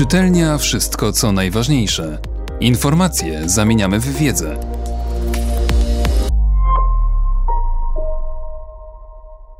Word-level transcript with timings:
Czytelnia 0.00 0.58
wszystko 0.58 1.12
co 1.12 1.32
najważniejsze. 1.32 2.18
Informacje 2.60 3.48
zamieniamy 3.48 4.00
w 4.00 4.16
wiedzę. 4.16 4.60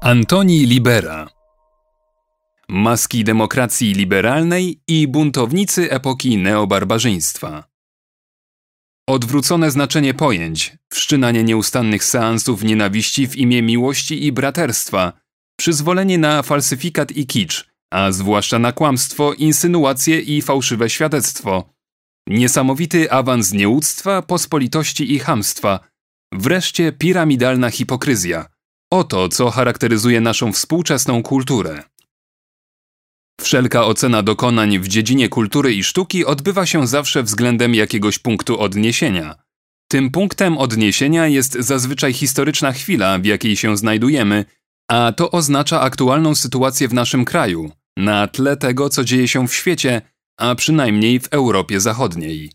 Antoni 0.01 0.67
Libera 0.67 1.29
Maski 2.69 3.25
demokracji 3.25 3.95
liberalnej 3.95 4.81
i 4.89 5.09
buntownicy 5.09 5.91
epoki 5.91 6.37
neobarbarzyństwa. 6.37 7.65
Odwrócone 9.07 9.71
znaczenie 9.71 10.15
pojęć, 10.15 10.77
wszczynanie 10.93 11.45
nieustannych 11.45 12.05
seansów 12.05 12.63
nienawiści 12.63 13.29
w 13.29 13.37
imię 13.37 13.63
miłości 13.63 14.27
i 14.27 14.33
braterstwa, 14.33 15.13
przyzwolenie 15.57 16.19
na 16.19 16.43
falsyfikat 16.43 17.13
i 17.13 17.27
kicz, 17.27 17.70
a 17.91 18.13
zwłaszcza 18.13 18.59
na 18.59 18.73
kłamstwo, 18.73 19.33
insynuacje 19.35 20.21
i 20.21 20.43
fałszywe 20.43 20.91
świadectwo. 20.91 21.75
Niesamowity 22.27 23.13
awans 23.13 23.53
nieuctwa, 23.53 24.23
pospolitości 24.23 25.15
i 25.15 25.19
hamstwa. 25.19 25.81
Wreszcie 26.33 26.93
piramidalna 26.93 27.71
hipokryzja. 27.71 28.47
Oto, 28.93 29.29
co 29.29 29.51
charakteryzuje 29.51 30.21
naszą 30.21 30.53
współczesną 30.53 31.23
kulturę. 31.23 31.83
Wszelka 33.41 33.85
ocena 33.85 34.23
dokonań 34.23 34.79
w 34.79 34.89
dziedzinie 34.89 35.29
kultury 35.29 35.75
i 35.75 35.85
sztuki 35.85 36.25
odbywa 36.25 36.67
się 36.67 36.87
zawsze 36.87 37.23
względem 37.23 37.75
jakiegoś 37.75 38.19
punktu 38.19 38.61
odniesienia. 38.61 39.35
Tym 39.89 40.11
punktem 40.11 40.59
odniesienia 40.59 41.27
jest 41.27 41.53
zazwyczaj 41.53 42.13
historyczna 42.13 42.73
chwila, 42.73 43.19
w 43.19 43.25
jakiej 43.25 43.57
się 43.57 43.77
znajdujemy, 43.77 44.45
a 44.91 45.13
to 45.13 45.31
oznacza 45.31 45.81
aktualną 45.81 46.35
sytuację 46.35 46.89
w 46.89 46.95
naszym 46.95 47.25
kraju, 47.25 47.71
na 47.97 48.29
tle 48.29 48.57
tego, 48.57 48.89
co 48.89 49.05
dzieje 49.05 49.29
się 49.29 49.49
w 49.49 49.55
świecie, 49.55 50.03
a 50.39 50.55
przynajmniej 50.55 51.21
w 51.21 51.29
Europie 51.29 51.81
Zachodniej. 51.81 52.53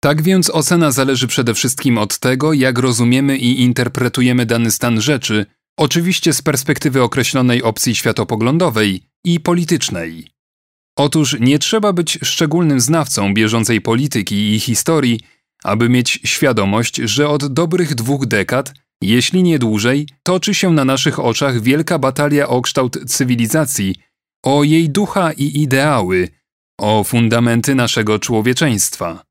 Tak 0.00 0.22
więc 0.22 0.50
ocena 0.50 0.90
zależy 0.90 1.26
przede 1.26 1.54
wszystkim 1.54 1.98
od 1.98 2.18
tego, 2.18 2.52
jak 2.52 2.78
rozumiemy 2.78 3.38
i 3.38 3.60
interpretujemy 3.60 4.46
dany 4.46 4.70
stan 4.70 5.00
rzeczy, 5.00 5.46
oczywiście 5.78 6.32
z 6.32 6.42
perspektywy 6.42 7.02
określonej 7.02 7.62
opcji 7.62 7.94
światopoglądowej 7.94 9.02
i 9.24 9.40
politycznej. 9.40 10.26
Otóż 10.96 11.36
nie 11.40 11.58
trzeba 11.58 11.92
być 11.92 12.18
szczególnym 12.22 12.80
znawcą 12.80 13.34
bieżącej 13.34 13.80
polityki 13.80 14.54
i 14.54 14.60
historii, 14.60 15.20
aby 15.64 15.88
mieć 15.88 16.20
świadomość, 16.24 16.96
że 16.96 17.28
od 17.28 17.52
dobrych 17.52 17.94
dwóch 17.94 18.26
dekad, 18.26 18.74
jeśli 19.02 19.42
nie 19.42 19.58
dłużej, 19.58 20.08
toczy 20.22 20.54
się 20.54 20.70
na 20.70 20.84
naszych 20.84 21.18
oczach 21.18 21.60
wielka 21.60 21.98
batalia 21.98 22.48
o 22.48 22.62
kształt 22.62 22.98
cywilizacji, 23.06 23.94
o 24.42 24.64
jej 24.64 24.90
ducha 24.90 25.32
i 25.32 25.62
ideały, 25.62 26.28
o 26.78 27.04
fundamenty 27.04 27.74
naszego 27.74 28.18
człowieczeństwa. 28.18 29.24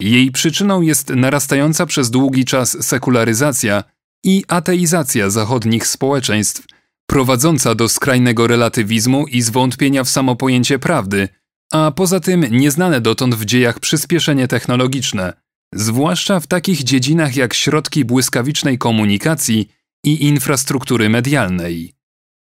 Jej 0.00 0.30
przyczyną 0.30 0.80
jest 0.80 1.08
narastająca 1.08 1.86
przez 1.86 2.10
długi 2.10 2.44
czas 2.44 2.86
sekularyzacja 2.86 3.84
i 4.24 4.44
ateizacja 4.48 5.30
zachodnich 5.30 5.86
społeczeństw, 5.86 6.66
prowadząca 7.06 7.74
do 7.74 7.88
skrajnego 7.88 8.46
relatywizmu 8.46 9.26
i 9.26 9.42
zwątpienia 9.42 10.04
w 10.04 10.10
samo 10.10 10.36
pojęcie 10.36 10.78
prawdy, 10.78 11.28
a 11.72 11.90
poza 11.90 12.20
tym 12.20 12.44
nieznane 12.50 13.00
dotąd 13.00 13.34
w 13.34 13.44
dziejach 13.44 13.80
przyspieszenie 13.80 14.48
technologiczne, 14.48 15.32
zwłaszcza 15.74 16.40
w 16.40 16.46
takich 16.46 16.82
dziedzinach 16.82 17.36
jak 17.36 17.54
środki 17.54 18.04
błyskawicznej 18.04 18.78
komunikacji 18.78 19.68
i 20.04 20.24
infrastruktury 20.24 21.08
medialnej. 21.08 21.99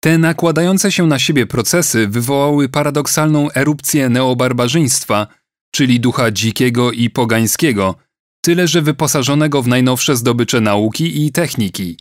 Te 0.05 0.19
nakładające 0.19 0.93
się 0.93 1.07
na 1.07 1.19
siebie 1.19 1.47
procesy 1.47 2.09
wywołały 2.09 2.69
paradoksalną 2.69 3.53
erupcję 3.55 4.09
neobarbarzyństwa, 4.09 5.27
czyli 5.75 6.01
ducha 6.01 6.31
dzikiego 6.31 6.93
i 6.93 7.11
pogańskiego, 7.11 7.95
tyle 8.45 8.69
że 8.69 8.83
wyposażonego 8.83 9.63
w 9.63 9.69
najnowsze 9.69 10.17
zdobycze 10.17 10.61
nauki 10.61 11.27
i 11.27 11.33
techniki. 11.33 11.99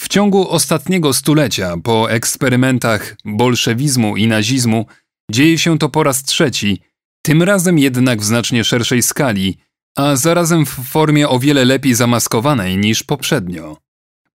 W 0.00 0.08
ciągu 0.08 0.48
ostatniego 0.48 1.12
stulecia, 1.12 1.76
po 1.82 2.10
eksperymentach 2.10 3.16
bolszewizmu 3.24 4.16
i 4.16 4.26
nazizmu, 4.26 4.86
dzieje 5.30 5.58
się 5.58 5.78
to 5.78 5.88
po 5.88 6.02
raz 6.02 6.22
trzeci, 6.22 6.80
tym 7.22 7.42
razem 7.42 7.78
jednak 7.78 8.20
w 8.20 8.24
znacznie 8.24 8.64
szerszej 8.64 9.02
skali, 9.02 9.58
a 9.96 10.16
zarazem 10.16 10.66
w 10.66 10.70
formie 10.70 11.28
o 11.28 11.38
wiele 11.38 11.64
lepiej 11.64 11.94
zamaskowanej 11.94 12.76
niż 12.76 13.02
poprzednio. 13.02 13.87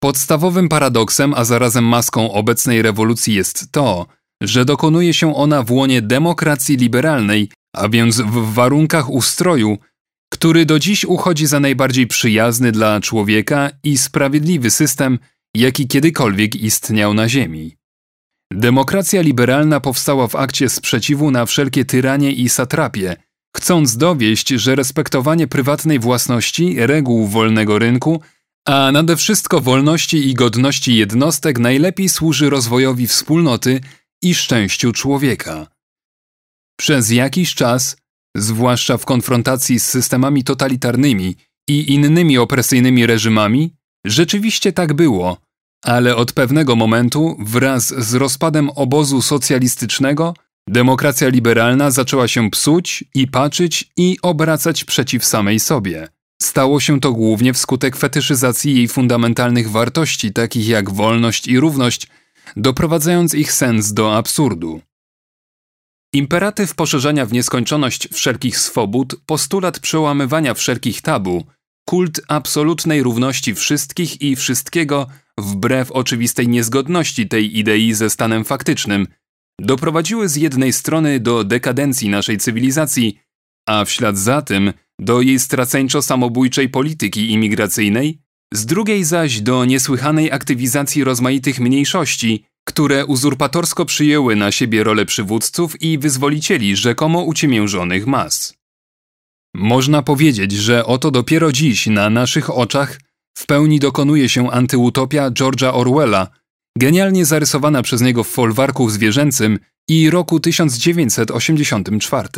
Podstawowym 0.03 0.69
paradoksem, 0.69 1.35
a 1.35 1.45
zarazem 1.45 1.85
maską 1.85 2.33
obecnej 2.33 2.83
rewolucji 2.83 3.35
jest 3.35 3.73
to, 3.73 4.07
że 4.43 4.65
dokonuje 4.65 5.15
się 5.15 5.35
ona 5.35 5.63
w 5.63 5.71
łonie 5.71 6.03
demokracji 6.03 6.77
liberalnej, 6.77 7.49
a 7.77 7.89
więc 7.89 8.21
w 8.21 8.53
warunkach 8.55 9.11
ustroju, 9.11 9.79
który 10.33 10.67
do 10.67 10.79
dziś 10.79 11.05
uchodzi 11.05 11.47
za 11.47 11.61
najbardziej 11.61 12.07
przyjazny 12.07 12.73
dla 12.73 13.01
człowieka 13.01 13.71
i 13.85 13.99
sprawiedliwy 13.99 14.71
system, 14.71 15.19
jaki 15.57 15.89
kiedykolwiek 15.89 16.57
istniał 16.57 17.15
na 17.15 17.29
Ziemi. 17.29 17.77
Demokracja 18.53 19.23
liberalna 19.23 19.81
powstała 19.81 20.29
w 20.29 20.37
akcie 20.37 20.69
sprzeciwu 20.69 21.31
na 21.31 21.47
wszelkie 21.47 21.85
tyranie 21.85 22.33
i 22.33 22.49
satrapie, 22.49 23.17
chcąc 23.57 23.97
dowieść, 23.97 24.49
że 24.49 24.75
respektowanie 24.75 25.47
prywatnej 25.47 25.99
własności, 25.99 26.77
reguł 26.79 27.27
wolnego 27.27 27.79
rynku, 27.79 28.21
a 28.67 28.93
nade 28.93 29.17
wszystko 29.17 29.61
wolności 29.61 30.29
i 30.29 30.35
godności 30.35 30.97
jednostek 30.97 31.59
najlepiej 31.59 32.09
służy 32.09 32.51
rozwojowi 32.51 33.07
wspólnoty 33.07 33.81
i 34.23 34.35
szczęściu 34.35 34.93
człowieka. 34.93 35.67
Przez 36.79 37.11
jakiś 37.11 37.55
czas, 37.55 37.97
zwłaszcza 38.37 38.99
w 38.99 39.05
konfrontacji 39.05 39.81
z 39.81 39.87
systemami 39.87 40.45
totalitarnymi 40.45 41.37
i 41.69 41.95
innymi 41.95 42.39
opresyjnymi 42.39 43.07
reżimami, 43.07 43.75
rzeczywiście 44.07 44.73
tak 44.73 44.93
było, 44.95 45.37
ale 45.85 46.17
od 46.17 46.33
pewnego 46.33 46.77
momentu, 46.77 47.37
wraz 47.41 47.87
z 47.87 48.15
rozpadem 48.15 48.71
obozu 48.71 49.23
socjalistycznego, 49.23 50.35
demokracja 50.69 51.29
liberalna 51.29 51.91
zaczęła 51.91 52.29
się 52.29 52.51
psuć 52.51 53.05
i 53.15 53.29
paczyć 53.29 53.93
i 53.97 54.19
obracać 54.23 54.85
przeciw 54.85 55.25
samej 55.25 55.61
sobie. 55.61 56.09
Stało 56.43 56.81
się 56.81 57.01
to 57.01 57.13
głównie 57.13 57.53
wskutek 57.53 57.97
fetyszyzacji 57.97 58.77
jej 58.77 58.89
fundamentalnych 58.89 59.71
wartości, 59.71 60.33
takich 60.33 60.69
jak 60.69 60.91
wolność 60.91 61.49
i 61.49 61.61
równość, 61.61 62.07
doprowadzając 62.57 63.35
ich 63.35 63.53
sens 63.53 63.93
do 63.93 64.17
absurdu. 64.17 64.81
Imperatyw 66.15 66.75
poszerzania 66.75 67.27
w 67.27 67.33
nieskończoność 67.33 68.09
wszelkich 68.13 68.59
swobód, 68.59 69.17
postulat 69.27 69.79
przełamywania 69.79 70.55
wszelkich 70.55 71.03
tabu, 71.03 71.47
kult 71.89 72.21
absolutnej 72.29 73.03
równości 73.03 73.55
wszystkich 73.55 74.23
i 74.23 74.37
wszystkiego, 74.37 75.07
wbrew 75.39 75.93
oczywistej 75.93 76.49
niezgodności 76.49 77.29
tej 77.29 77.59
idei 77.59 77.95
ze 77.95 78.11
stanem 78.11 78.45
faktycznym, 78.45 79.07
doprowadziły 79.61 80.29
z 80.29 80.37
jednej 80.37 80.73
strony 80.73 81.21
do 81.21 81.45
dekadencji 81.45 82.09
naszej 82.09 82.39
cywilizacji, 82.39 83.21
a 83.69 83.85
w 83.85 83.91
ślad 83.91 84.19
za 84.19 84.43
tym 84.43 84.73
do 85.01 85.21
jej 85.21 85.39
straceńczo-samobójczej 85.39 86.69
polityki 86.69 87.31
imigracyjnej, 87.31 88.19
z 88.55 88.67
drugiej 88.67 89.05
zaś 89.05 89.41
do 89.41 89.65
niesłychanej 89.65 90.33
aktywizacji 90.33 91.05
rozmaitych 91.05 91.61
mniejszości, 91.61 92.45
które 92.65 93.07
uzurpatorsko 93.07 93.85
przyjęły 93.85 94.37
na 94.37 94.53
siebie 94.53 94.85
rolę 94.85 95.07
przywódców 95.07 95.83
i 95.83 95.99
wyzwolicieli 95.99 96.77
rzekomo 96.77 97.23
uciemiężonych 97.23 98.07
mas. 98.07 98.55
Można 99.55 100.03
powiedzieć, 100.03 100.53
że 100.53 100.87
oto 100.87 101.11
dopiero 101.11 101.53
dziś 101.53 101.87
na 101.87 102.11
naszych 102.11 102.51
oczach 102.51 103.01
w 103.35 103.47
pełni 103.47 103.79
dokonuje 103.79 104.29
się 104.29 104.51
antyutopia 104.51 105.31
George'a 105.31 105.71
Orwella, 105.75 106.27
genialnie 106.79 107.25
zarysowana 107.25 107.83
przez 107.83 108.01
niego 108.01 108.25
w 108.25 108.29
folwarku 108.29 108.91
zwierzęcym 108.91 109.59
i 109.89 110.11
roku 110.11 110.41
1984. 110.41 112.29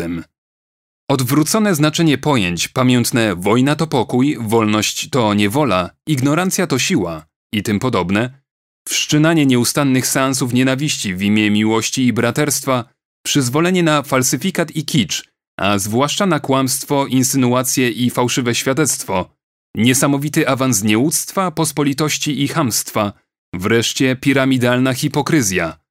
Odwrócone 1.12 1.74
znaczenie 1.74 2.18
pojęć 2.18 2.68
pamiętne 2.68 3.36
wojna 3.36 3.74
to 3.74 3.86
pokój, 3.86 4.38
wolność 4.40 5.08
to 5.10 5.34
niewola, 5.34 5.90
ignorancja 6.06 6.66
to 6.66 6.78
siła 6.78 7.26
i 7.52 7.62
tym 7.62 7.78
podobne, 7.78 8.42
wszczynanie 8.88 9.46
nieustannych 9.46 10.06
seansów 10.06 10.52
nienawiści 10.52 11.14
w 11.14 11.22
imię 11.22 11.50
miłości 11.50 12.06
i 12.06 12.12
braterstwa, 12.12 12.84
przyzwolenie 13.26 13.82
na 13.82 14.02
falsyfikat 14.02 14.76
i 14.76 14.84
kicz, 14.84 15.28
a 15.60 15.78
zwłaszcza 15.78 16.26
na 16.26 16.40
kłamstwo, 16.40 17.06
insynuacje 17.06 17.90
i 17.90 18.10
fałszywe 18.10 18.54
świadectwo, 18.54 19.34
niesamowity 19.76 20.48
awans 20.48 20.82
nieuctwa, 20.82 21.50
pospolitości 21.50 22.42
i 22.42 22.48
hamstwa, 22.48 23.12
wreszcie 23.54 24.16
piramidalna 24.16 24.94
hipokryzja– 24.94 25.76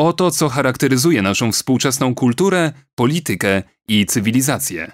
Oto 0.00 0.30
co 0.30 0.48
charakteryzuje 0.48 1.22
naszą 1.22 1.52
współczesną 1.52 2.14
kulturę, 2.14 2.72
politykę 2.94 3.62
i 3.88 4.06
cywilizację. 4.06 4.92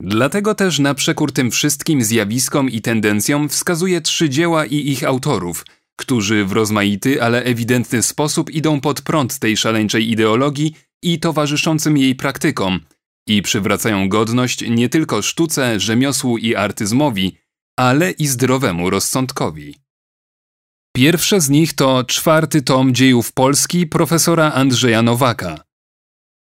Dlatego 0.00 0.54
też 0.54 0.78
na 0.78 0.94
przekór 0.94 1.32
tym 1.32 1.50
wszystkim 1.50 2.04
zjawiskom 2.04 2.70
i 2.70 2.80
tendencjom 2.80 3.48
wskazuje 3.48 4.00
trzy 4.00 4.30
dzieła 4.30 4.66
i 4.66 4.76
ich 4.76 5.04
autorów, 5.04 5.66
którzy 5.96 6.44
w 6.44 6.52
rozmaity, 6.52 7.22
ale 7.22 7.44
ewidentny 7.44 8.02
sposób 8.02 8.50
idą 8.50 8.80
pod 8.80 9.02
prąd 9.02 9.38
tej 9.38 9.56
szaleńczej 9.56 10.10
ideologii 10.10 10.74
i 11.02 11.20
towarzyszącym 11.20 11.96
jej 11.96 12.14
praktykom 12.14 12.80
i 13.28 13.42
przywracają 13.42 14.08
godność 14.08 14.64
nie 14.68 14.88
tylko 14.88 15.22
sztuce, 15.22 15.80
rzemiosłu 15.80 16.38
i 16.38 16.54
artyzmowi, 16.54 17.36
ale 17.78 18.10
i 18.10 18.26
zdrowemu 18.26 18.90
rozsądkowi. 18.90 19.83
Pierwsze 20.96 21.40
z 21.40 21.50
nich 21.50 21.72
to 21.72 22.04
czwarty 22.04 22.62
tom 22.62 22.94
dziejów 22.94 23.32
Polski 23.32 23.86
profesora 23.86 24.52
Andrzeja 24.52 25.02
Nowaka. 25.02 25.64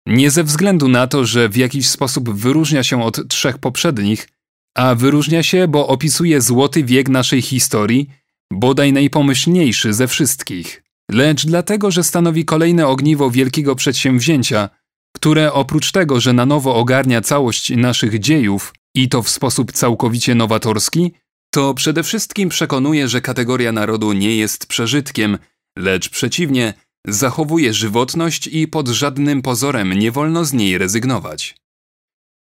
Nie 0.06 0.32
ze 0.32 0.44
względu 0.44 0.88
na 0.88 1.08
to, 1.08 1.26
że 1.26 1.50
w 1.50 1.58
jakiś 1.58 1.90
sposób 1.90 2.30
wyróżnia 2.30 2.84
się 2.84 3.04
od 3.04 3.28
trzech 3.28 3.58
poprzednich, 3.58 4.30
a 4.78 4.96
wyróżnia 4.96 5.44
się, 5.44 5.68
bo 5.68 5.88
opisuje 5.88 6.42
złoty 6.42 6.84
wiek 6.84 7.10
naszej 7.10 7.42
historii, 7.42 8.10
bodaj 8.54 8.94
najpomyślniejszy 8.94 9.94
ze 9.94 10.08
wszystkich, 10.08 10.84
lecz 11.12 11.46
dlatego, 11.46 11.92
że 11.92 12.04
stanowi 12.04 12.46
kolejne 12.46 12.88
ogniwo 12.88 13.32
wielkiego 13.32 13.76
przedsięwzięcia, 13.76 14.70
które 15.16 15.54
oprócz 15.54 15.92
tego, 15.92 16.20
że 16.20 16.34
na 16.34 16.46
nowo 16.46 16.76
ogarnia 16.76 17.22
całość 17.22 17.70
naszych 17.70 18.20
dziejów 18.20 18.74
i 18.96 19.10
to 19.10 19.22
w 19.24 19.30
sposób 19.30 19.72
całkowicie 19.72 20.36
nowatorski, 20.36 21.14
to 21.58 21.74
przede 21.74 22.04
wszystkim 22.04 22.50
przekonuje, 22.50 23.08
że 23.08 23.22
kategoria 23.22 23.72
narodu 23.72 24.14
nie 24.14 24.36
jest 24.36 24.66
przeżytkiem, 24.66 25.38
lecz 25.78 26.10
przeciwnie, 26.10 26.74
zachowuje 27.08 27.74
żywotność 27.74 28.48
i 28.48 28.68
pod 28.68 28.88
żadnym 28.88 29.42
pozorem 29.42 29.94
nie 29.94 30.12
wolno 30.12 30.46
z 30.46 30.54
niej 30.54 30.78
rezygnować. 30.78 31.56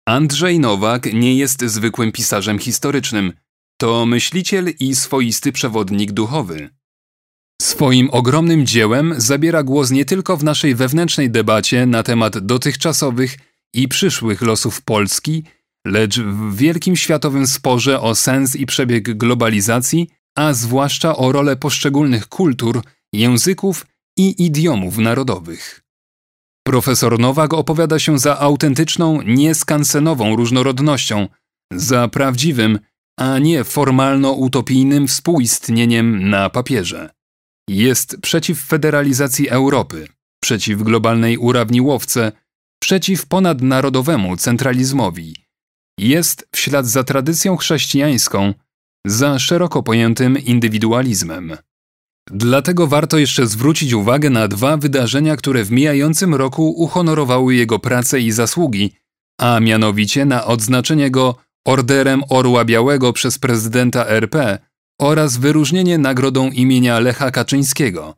Andrzej 0.09 0.61
Nowak 0.61 1.13
nie 1.13 1.35
jest 1.35 1.65
zwykłym 1.65 2.13
pisarzem 2.13 2.59
historycznym, 2.59 3.33
to 3.81 4.07
myśliciel 4.07 4.69
i 4.81 4.95
swoisty 4.95 5.53
przewodnik 5.53 6.13
duchowy. 6.13 6.71
Swoim 7.63 8.11
ogromnym 8.11 8.67
dziełem 8.67 9.15
zabiera 9.17 9.63
głos 9.63 9.91
nie 9.91 10.05
tylko 10.05 10.37
w 10.37 10.45
naszej 10.45 10.75
wewnętrznej 10.75 11.31
debacie 11.31 11.87
na 11.87 12.03
temat 12.03 12.39
dotychczasowych 12.39 13.37
i 13.75 13.89
przyszłych 13.89 14.43
losów 14.43 14.83
Polski, 14.83 15.45
lecz 15.87 16.21
w 16.21 16.57
wielkim 16.57 16.97
światowym 16.97 17.47
sporze 17.47 18.01
o 18.01 18.15
sens 18.15 18.57
i 18.57 18.67
przebieg 18.67 19.17
globalizacji, 19.17 20.09
a 20.37 20.53
zwłaszcza 20.53 21.17
o 21.17 21.33
rolę 21.33 21.57
poszczególnych 21.57 22.29
kultur, 22.29 22.83
języków 23.13 23.87
i 24.19 24.45
idiomów 24.45 24.99
narodowych. 24.99 25.81
Profesor 26.67 27.19
Nowak 27.19 27.55
opowiada 27.55 27.99
się 27.99 28.19
za 28.19 28.39
autentyczną, 28.39 29.23
nieskansenową 29.23 30.37
różnorodnością, 30.37 31.29
za 31.73 32.09
prawdziwym, 32.09 32.79
a 33.19 33.39
nie 33.39 33.65
formalno-utopijnym 33.65 35.09
współistnieniem 35.09 36.31
na 36.31 36.51
papierze. 36.51 37.11
Jest 37.69 38.17
przeciw 38.23 38.61
federalizacji 38.61 39.49
Europy, 39.49 40.09
przeciw 40.43 40.83
globalnej 40.83 41.39
urawniłowce, 41.39 42.33
przeciw 42.83 43.27
ponadnarodowemu 43.27 44.37
centralizmowi. 44.37 45.50
Jest 46.01 46.49
w 46.53 46.59
ślad 46.59 46.87
za 46.87 47.05
tradycją 47.05 47.57
chrześcijańską, 47.57 48.55
za 49.07 49.39
szeroko 49.39 49.83
pojętym 49.83 50.39
indywidualizmem. 50.39 51.57
Dlatego 52.31 52.87
warto 52.87 53.19
jeszcze 53.19 53.47
zwrócić 53.47 53.93
uwagę 53.93 54.31
na 54.31 54.49
dwa 54.49 54.77
wydarzenia, 54.77 55.37
które 55.37 55.65
w 55.65 55.71
mijającym 55.71 56.35
roku 56.35 56.71
uhonorowały 56.71 57.55
jego 57.55 57.79
pracę 57.79 58.21
i 58.21 58.33
zasługi, 58.33 58.93
a 59.41 59.61
mianowicie 59.61 60.25
na 60.25 60.45
odznaczenie 60.45 61.11
go 61.11 61.35
Orderem 61.67 62.23
Orła 62.29 62.65
Białego 62.65 63.13
przez 63.13 63.39
prezydenta 63.39 64.07
RP 64.07 64.59
oraz 65.01 65.37
wyróżnienie 65.37 65.99
nagrodą 65.99 66.51
imienia 66.51 67.01
Lecha 67.01 67.31
Kaczyńskiego. 67.31 68.15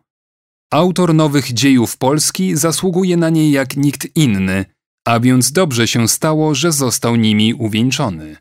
Autor 0.72 1.14
nowych 1.14 1.52
dziejów 1.52 1.96
Polski 1.96 2.56
zasługuje 2.56 3.16
na 3.16 3.30
nie 3.30 3.50
jak 3.50 3.76
nikt 3.76 4.16
inny, 4.16 4.64
a 5.08 5.20
więc 5.20 5.52
dobrze 5.52 5.88
się 5.88 6.08
stało, 6.08 6.54
że 6.54 6.72
został 6.72 7.16
nimi 7.16 7.54
uwieńczony. 7.54 8.36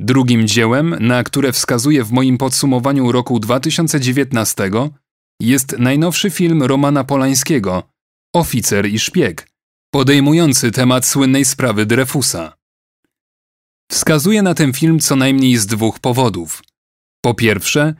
Drugim 0.00 0.46
dziełem, 0.46 0.96
na 1.00 1.24
które 1.24 1.52
wskazuję 1.52 2.04
w 2.04 2.12
moim 2.12 2.38
podsumowaniu 2.38 3.12
roku 3.12 3.40
2019, 3.40 4.70
jest 5.40 5.78
najnowszy 5.78 6.30
film 6.30 6.62
Romana 6.62 7.04
Polańskiego 7.04 7.82
Oficer 8.34 8.86
i 8.86 8.98
szpieg, 8.98 9.48
podejmujący 9.94 10.72
temat 10.72 11.06
słynnej 11.06 11.44
sprawy 11.44 11.86
Dreyfusa. 11.86 12.56
Wskazuję 13.90 14.42
na 14.42 14.54
ten 14.54 14.72
film 14.72 14.98
co 14.98 15.16
najmniej 15.16 15.56
z 15.56 15.66
dwóch 15.66 15.98
powodów. 15.98 16.62
Po 17.24 17.34
pierwsze, 17.34 17.94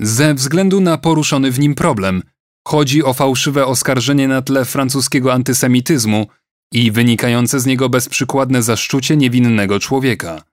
ze 0.00 0.34
względu 0.34 0.80
na 0.80 0.98
poruszony 0.98 1.50
w 1.50 1.58
nim 1.58 1.74
problem, 1.74 2.22
chodzi 2.68 3.04
o 3.04 3.14
fałszywe 3.14 3.66
oskarżenie 3.66 4.28
na 4.28 4.42
tle 4.42 4.64
francuskiego 4.64 5.32
antysemityzmu 5.32 6.26
i 6.72 6.90
wynikające 6.90 7.60
z 7.60 7.66
niego 7.66 7.88
bezprzykładne 7.88 8.62
zaszczucie 8.62 9.16
niewinnego 9.16 9.80
człowieka. 9.80 10.44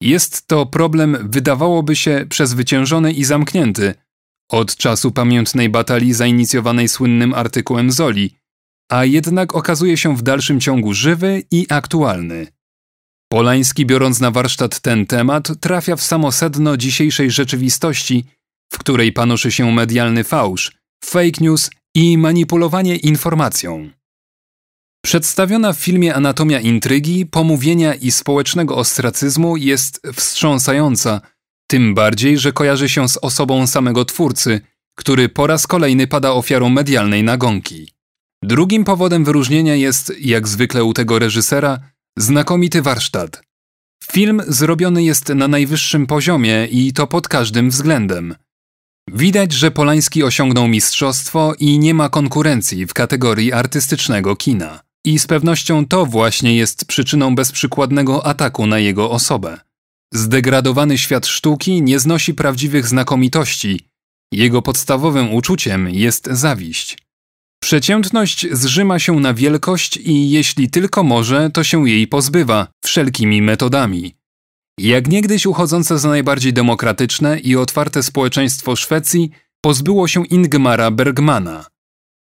Jest 0.00 0.46
to 0.46 0.66
problem, 0.66 1.18
wydawałoby 1.30 1.96
się, 1.96 2.26
przezwyciężony 2.28 3.12
i 3.12 3.24
zamknięty 3.24 3.94
od 4.50 4.76
czasu 4.76 5.12
pamiętnej 5.12 5.68
batalii 5.68 6.12
zainicjowanej 6.12 6.88
słynnym 6.88 7.34
artykułem 7.34 7.92
Zoli, 7.92 8.36
a 8.90 9.04
jednak 9.04 9.54
okazuje 9.54 9.96
się 9.96 10.16
w 10.16 10.22
dalszym 10.22 10.60
ciągu 10.60 10.94
żywy 10.94 11.42
i 11.50 11.66
aktualny. 11.68 12.46
Polański, 13.32 13.86
biorąc 13.86 14.20
na 14.20 14.30
warsztat 14.30 14.80
ten 14.80 15.06
temat, 15.06 15.60
trafia 15.60 15.96
w 15.96 16.02
samo 16.02 16.32
sedno 16.32 16.76
dzisiejszej 16.76 17.30
rzeczywistości, 17.30 18.24
w 18.72 18.78
której 18.78 19.12
panoszy 19.12 19.52
się 19.52 19.72
medialny 19.72 20.24
fałsz, 20.24 20.72
fake 21.04 21.40
news 21.40 21.70
i 21.94 22.18
manipulowanie 22.18 22.96
informacją. 22.96 23.90
Przedstawiona 25.06 25.72
w 25.72 25.78
filmie 25.78 26.14
anatomia 26.14 26.60
intrygi, 26.60 27.26
pomówienia 27.26 27.94
i 27.94 28.10
społecznego 28.10 28.76
ostracyzmu 28.76 29.56
jest 29.56 30.02
wstrząsająca, 30.14 31.20
tym 31.66 31.94
bardziej, 31.94 32.38
że 32.38 32.52
kojarzy 32.52 32.88
się 32.88 33.08
z 33.08 33.16
osobą 33.16 33.66
samego 33.66 34.04
twórcy, 34.04 34.60
który 34.98 35.28
po 35.28 35.46
raz 35.46 35.66
kolejny 35.66 36.06
pada 36.06 36.32
ofiarą 36.32 36.68
medialnej 36.68 37.22
nagonki. 37.22 37.92
Drugim 38.42 38.84
powodem 38.84 39.24
wyróżnienia 39.24 39.74
jest, 39.74 40.12
jak 40.20 40.48
zwykle 40.48 40.84
u 40.84 40.92
tego 40.92 41.18
reżysera, 41.18 41.78
znakomity 42.18 42.82
warsztat. 42.82 43.42
Film 44.04 44.42
zrobiony 44.48 45.04
jest 45.04 45.28
na 45.28 45.48
najwyższym 45.48 46.06
poziomie 46.06 46.66
i 46.70 46.92
to 46.92 47.06
pod 47.06 47.28
każdym 47.28 47.70
względem. 47.70 48.34
Widać, 49.12 49.52
że 49.52 49.70
Polański 49.70 50.22
osiągnął 50.22 50.68
mistrzostwo 50.68 51.54
i 51.58 51.78
nie 51.78 51.94
ma 51.94 52.08
konkurencji 52.08 52.86
w 52.86 52.94
kategorii 52.94 53.52
artystycznego 53.52 54.36
kina. 54.36 54.85
I 55.06 55.18
z 55.18 55.26
pewnością 55.26 55.86
to 55.86 56.06
właśnie 56.06 56.56
jest 56.56 56.84
przyczyną 56.84 57.34
bezprzykładnego 57.34 58.26
ataku 58.26 58.66
na 58.66 58.78
jego 58.78 59.10
osobę. 59.10 59.60
Zdegradowany 60.14 60.98
świat 60.98 61.26
sztuki 61.26 61.82
nie 61.82 61.98
znosi 61.98 62.34
prawdziwych 62.34 62.88
znakomitości. 62.88 63.80
Jego 64.32 64.62
podstawowym 64.62 65.34
uczuciem 65.34 65.88
jest 65.88 66.26
zawiść. 66.30 66.98
Przeciętność 67.62 68.46
zrzyma 68.52 68.98
się 68.98 69.20
na 69.20 69.34
wielkość 69.34 69.96
i 69.96 70.30
jeśli 70.30 70.70
tylko 70.70 71.02
może, 71.02 71.50
to 71.50 71.64
się 71.64 71.88
jej 71.88 72.06
pozbywa 72.06 72.68
wszelkimi 72.84 73.42
metodami. 73.42 74.14
Jak 74.80 75.08
niegdyś 75.08 75.46
uchodzące 75.46 75.98
za 75.98 76.08
najbardziej 76.08 76.52
demokratyczne 76.52 77.38
i 77.38 77.56
otwarte 77.56 78.02
społeczeństwo 78.02 78.76
Szwecji 78.76 79.30
pozbyło 79.60 80.08
się 80.08 80.26
Ingmara 80.26 80.90
Bergmana. 80.90 81.66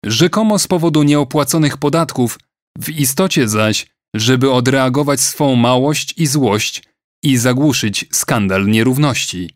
Rzekomo 0.05 0.59
z 0.59 0.67
powodu 0.67 1.03
nieopłaconych 1.03 1.77
podatków 1.77 2.39
w 2.79 2.91
istocie 2.91 3.49
zaś, 3.49 3.87
żeby 4.15 4.53
odreagować 4.53 5.21
swą 5.21 5.57
małość 5.57 6.15
i 6.17 6.27
złość 6.27 6.83
i 7.23 7.37
zagłuszyć 7.37 8.05
skandal 8.13 8.67
nierówności. 8.67 9.51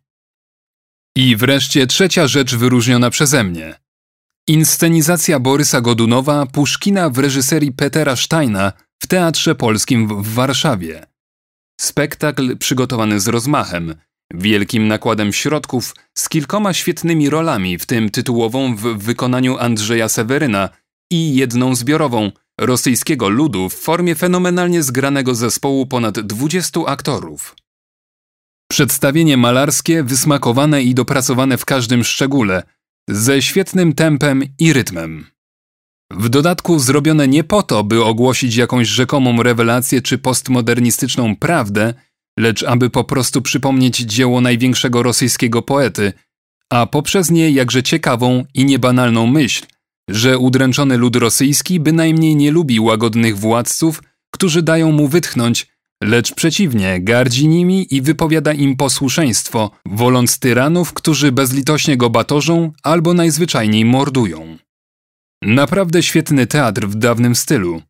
I 1.17 1.37
wreszcie 1.37 1.87
trzecia 1.87 2.29
rzecz 2.29 2.55
wyróżniona 2.55 3.11
przeze 3.11 3.45
mnie. 3.45 3.75
Inscenizacja 4.49 5.41
Borysa 5.41 5.81
Godunowa 5.81 6.47
Puszkina 6.47 7.11
w 7.11 7.19
reżyserii 7.19 7.73
Petera 7.73 8.17
Steina 8.17 8.73
w 9.03 9.07
Teatrze 9.07 9.55
Polskim 9.55 10.23
w 10.23 10.35
Warszawie. 10.35 11.07
Spektakl 11.81 12.57
przygotowany 12.57 13.21
z 13.21 13.29
rozmachem, 13.29 13.95
wielkim 14.35 14.89
nakładem 14.89 15.33
środków, 15.33 15.95
z 16.19 16.29
kilkoma 16.29 16.73
świetnymi 16.73 17.31
rolami, 17.31 17.79
w 17.79 17.87
tym 17.87 18.11
tytułową 18.11 18.77
w 18.77 18.83
wykonaniu 18.83 19.59
Andrzeja 19.59 20.09
Seweryna 20.09 20.69
i 21.13 21.35
jedną 21.35 21.75
zbiorową– 21.75 22.33
rosyjskiego 22.61 23.29
ludu 23.29 23.69
w 23.69 23.75
formie 23.75 24.15
fenomenalnie 24.15 24.83
zgranego 24.83 25.35
zespołu 25.35 25.87
ponad 25.87 26.21
20 26.21 26.81
aktorów. 26.87 27.57
Przedstawienie 28.71 29.37
malarskie, 29.37 30.03
wysmakowane 30.03 30.83
i 30.83 30.95
dopracowane 30.95 31.59
w 31.59 31.65
każdym 31.65 32.05
szczególe, 32.05 32.63
ze 33.09 33.43
świetnym 33.43 33.93
tempem 33.93 34.43
i 34.59 34.73
rytmem. 34.73 35.27
W 36.11 36.29
dodatku 36.29 36.79
zrobione 36.79 37.29
nie 37.29 37.45
po 37.45 37.63
to, 37.63 37.85
by 37.85 38.05
ogłosić 38.05 38.57
jakąś 38.57 38.89
rzekomą 38.89 39.43
rewelację 39.43 40.03
czy 40.03 40.19
postmodernistyczną 40.19 41.37
prawdę, 41.37 41.95
lecz 42.39 42.63
aby 42.63 42.91
po 42.91 43.05
prostu 43.05 43.43
przypomnieć 43.43 43.97
dzieło 43.97 44.41
największego 44.41 45.03
rosyjskiego 45.03 45.63
poety, 45.63 46.13
a 46.71 46.87
poprzez 46.87 47.31
nie 47.31 47.51
jakże 47.51 47.83
ciekawą 47.83 48.45
i 48.55 48.65
niebanalną 48.65 49.27
myśl, 49.27 49.67
że 50.11 50.39
udręczony 50.39 50.97
lud 50.97 51.17
rosyjski 51.17 51.81
bynajmniej 51.81 52.37
nie 52.37 52.51
lubi 52.51 52.81
łagodnych 52.81 53.39
władców, 53.39 54.03
którzy 54.31 54.63
dają 54.63 54.93
mu 54.93 55.09
wytchnąć, 55.09 55.67
lecz 56.03 56.35
przeciwnie, 56.35 57.01
gardzi 57.01 57.49
nimi 57.49 57.95
i 57.95 58.03
wypowiada 58.03 58.53
im 58.53 58.77
posłuszeństwo, 58.77 59.71
woląc 59.87 60.39
tyranów, 60.39 60.93
którzy 60.93 61.33
bezlitośnie 61.33 61.97
go 61.97 62.11
batorzą 62.11 62.73
albo 62.83 63.15
najzwyczajniej 63.15 63.85
mordują. 63.85 64.59
Naprawdę 65.43 66.03
świetny 66.03 66.47
teatr 66.47 66.87
w 66.87 66.95
dawnym 66.95 67.35
stylu. 67.35 67.83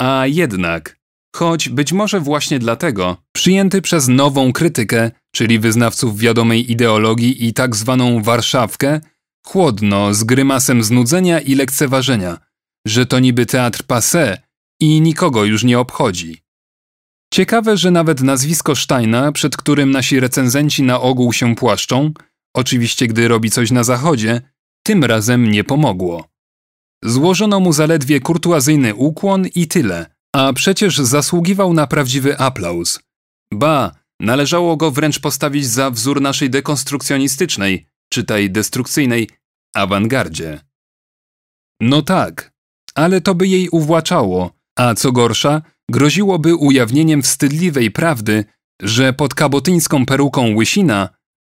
A 0.00 0.26
jednak, 0.26 0.96
choć 1.36 1.68
być 1.68 1.92
może 1.92 2.20
właśnie 2.20 2.58
dlatego, 2.58 3.16
przyjęty 3.32 3.82
przez 3.82 4.08
nową 4.08 4.52
krytykę, 4.52 5.10
czyli 5.34 5.58
wyznawców 5.58 6.18
wiadomej 6.18 6.72
ideologii 6.72 7.46
i 7.46 7.52
tak 7.52 7.76
zwaną 7.76 8.22
Warszawkę, 8.22 9.00
chłodno, 9.48 10.14
z 10.14 10.24
grymasem 10.24 10.82
znudzenia 10.82 11.40
i 11.40 11.54
lekceważenia, 11.54 12.38
że 12.86 13.06
to 13.06 13.18
niby 13.18 13.46
teatr 13.46 13.82
passé 13.82 14.36
i 14.80 15.00
nikogo 15.00 15.44
już 15.44 15.64
nie 15.64 15.78
obchodzi. 15.78 16.42
Ciekawe, 17.34 17.76
że 17.76 17.90
nawet 17.90 18.20
nazwisko 18.20 18.76
Steina, 18.76 19.32
przed 19.32 19.56
którym 19.56 19.90
nasi 19.90 20.20
recenzenci 20.20 20.82
na 20.82 21.00
ogół 21.00 21.32
się 21.32 21.54
płaszczą, 21.54 22.10
oczywiście 22.56 23.06
gdy 23.06 23.28
robi 23.28 23.50
coś 23.50 23.70
na 23.70 23.84
zachodzie, 23.84 24.40
tym 24.86 25.04
razem 25.04 25.50
nie 25.50 25.64
pomogło. 25.64 26.28
Złożono 27.04 27.60
mu 27.60 27.72
zaledwie 27.72 28.20
kurtuazyjny 28.20 28.94
ukłon 28.94 29.46
i 29.54 29.66
tyle, 29.66 30.06
a 30.34 30.52
przecież 30.52 30.98
zasługiwał 30.98 31.72
na 31.72 31.86
prawdziwy 31.86 32.38
aplauz. 32.38 33.00
Ba, 33.52 33.92
należało 34.20 34.76
go 34.76 34.90
wręcz 34.90 35.18
postawić 35.18 35.66
za 35.66 35.90
wzór 35.90 36.20
naszej 36.20 36.50
dekonstrukcjonistycznej, 36.50 37.86
czytaj 38.12 38.50
destrukcyjnej, 38.50 39.30
awangardzie. 39.74 40.60
No 41.80 42.02
tak, 42.02 42.52
ale 42.94 43.20
to 43.20 43.34
by 43.34 43.48
jej 43.48 43.68
uwłaczało, 43.68 44.50
a 44.78 44.94
co 44.94 45.12
gorsza, 45.12 45.62
groziłoby 45.90 46.54
ujawnieniem 46.54 47.22
wstydliwej 47.22 47.90
prawdy, 47.90 48.44
że 48.82 49.12
pod 49.12 49.34
kabotyńską 49.34 50.06
peruką 50.06 50.54
łysina, 50.56 51.08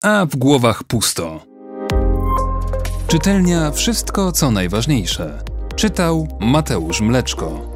a 0.03 0.25
w 0.25 0.35
głowach 0.35 0.83
pusto. 0.83 1.45
Czytelnia 3.07 3.71
Wszystko 3.71 4.31
co 4.31 4.51
najważniejsze. 4.51 5.43
Czytał 5.75 6.37
Mateusz 6.39 7.01
Mleczko. 7.01 7.70